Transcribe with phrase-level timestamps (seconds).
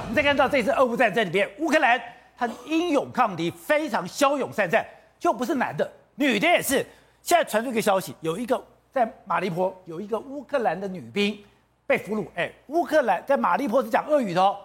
[0.00, 2.00] 我们再看到这次俄乌战争里边，乌克兰
[2.36, 4.84] 他英勇抗敌，非常骁勇善战，
[5.18, 6.84] 就不是男的，女的也是。
[7.20, 11.38] 现在传出一个消息，有一个在马利坡有一个乌克兰的女兵
[11.86, 12.26] 被俘虏。
[12.34, 14.56] 哎，乌克兰在马利坡是讲俄语的哦，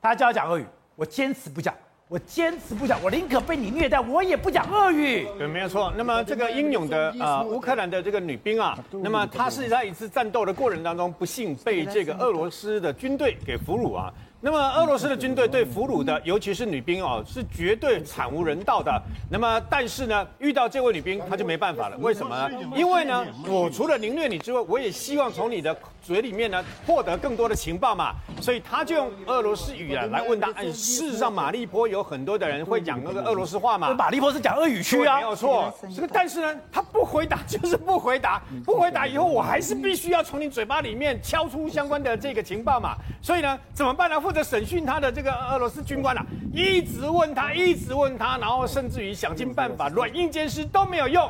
[0.00, 0.64] 他叫他讲俄语，
[0.94, 1.74] 我坚持不讲。
[2.10, 5.28] 我坚持不讲，我宁可被你虐待，我也不讲俄语。
[5.36, 5.92] 对，没有错。
[5.94, 14.10] 那么这个英勇的呃乌克兰的这个女兵啊，那么她是在一次战斗的过程当中，不幸被这个俄罗斯的军队给俘虏啊。
[14.40, 19.02] 那么俄罗斯的军队对俘虏的，尤其是女兵哦，是绝对惨无人道的。
[19.28, 21.96] 那么但是呢，遇到这位女兵，她就没办法了。
[21.98, 22.50] 为什么呢？
[22.76, 28.14] 因为呢，我除了凌虐你之外，我也希望从你的嘴里面呢获得更多的情报嘛。
[28.40, 30.52] 所以他就用俄罗斯语啊来问他。
[30.52, 33.92] 哎，事实上马利坡有很多的人会讲那个俄罗斯话嘛。
[33.92, 35.74] 马利坡是讲俄语区啊，没有错。
[35.92, 42.94] 这个但是呢，他不回答就是不回答，不回答以后，我还是必须要从你嘴巴里面敲出相关的这个情报嘛。
[43.20, 44.27] 所以呢，怎么办呢？
[44.28, 51.26] 负责审讯他的这个俄罗斯军官啊，一直问他，一直问他，然后甚至于想尽办法软硬兼施都没有用。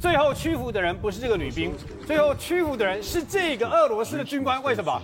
[0.00, 1.74] 最后屈服的人不是这个女兵，
[2.06, 4.62] 最后屈服的人是这个俄罗斯的军官。
[4.62, 5.02] 为什么？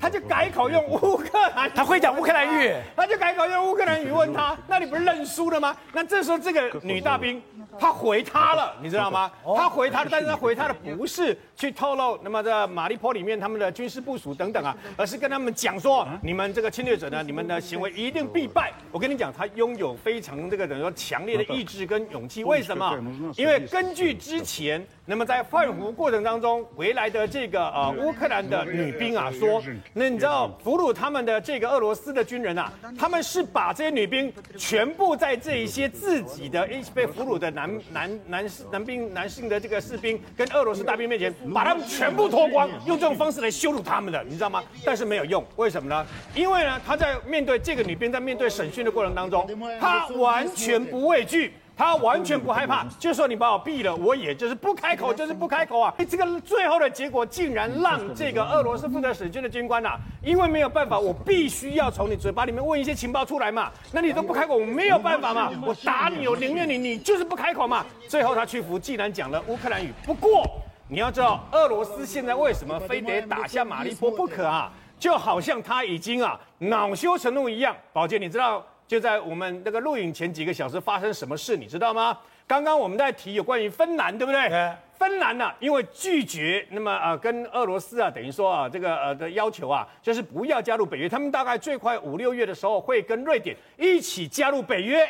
[0.00, 5.76] 他就改口用乌克兰，他会讲乌克兰语，他就改口用乌克兰语问他，那你不是认输了吗？
[5.92, 7.42] 那这时候这个女大兵。
[7.78, 9.30] 他回他了，你知道吗？
[9.56, 18.72] 他回他的，但是他回他的不是去透露那么在马利坡里面他们的军事部署等等啊，而是跟他们讲说，你们这个侵略者呢，你们的行为一定必败。
[18.90, 22.44] 我跟你讲，他拥有非常这个等于说强烈的意志跟勇气。
[22.44, 22.98] 为什么？
[23.36, 24.86] 因为根据之前。
[25.04, 29.60] 那么在换俘过程当中回来的这个呃乌克兰的女兵啊说，
[29.94, 44.62] 那你知道俘虏他们的这个俄罗斯的军人啊，他们是把这些女兵全部在这一些自己的一被俘虏的男男男士男兵男性的这个士兵跟俄罗斯大兵面前，把他们全部脱光，用这种方式来羞辱他们的，你知道吗？
[44.84, 46.06] 但是没有用，为什么呢？
[46.32, 49.48] 因为呢他在面对这个女兵在面对审讯的过程当中，
[49.80, 51.52] 他完全不畏惧。
[51.76, 55.92] 他完全不害怕，就说你把我毙了，我也就是不开口，就是不开口啊！
[56.08, 67.84] 这个最后的结果竟然让这个俄罗斯负责审讯的军官、啊，因为没有办法，我必须要从你嘴巴里面问一些情报出来嘛，那你都不开口，我没有办法嘛，我打你，我宁愿你，你就是不开口嘛。
[68.08, 70.44] 最后他屈服，既然讲了乌克兰语，不过
[70.88, 74.70] 你要知道，俄罗斯现在为什么非得打下马利坡不可啊？
[74.98, 77.74] 就好像他已经啊恼羞成怒一样。
[77.92, 78.64] 宝杰，你知道？
[78.92, 82.14] 就在我们那个录影前几个小时发生什么事，你知道吗？
[82.46, 84.50] 刚刚我们在提有关于芬兰，对不对？
[84.50, 84.70] 对。
[84.98, 91.08] 芬兰呢、啊，因为拒绝那么啊、呃，跟俄罗斯啊，等于说啊，这个呃的要求啊，就是不要加入北约。
[91.08, 95.08] 他们大概最快五六月的时候会跟瑞典一起加入北约。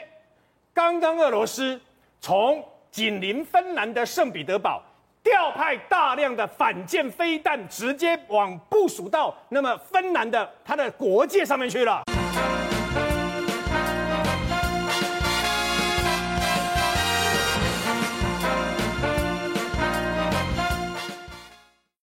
[0.72, 1.80] 刚刚俄罗斯
[2.20, 4.80] 从紧邻芬兰的圣彼得堡
[5.24, 12.00] 调派大量的反舰飞弹，直接往部署到那么芬兰的它的国界上面去了。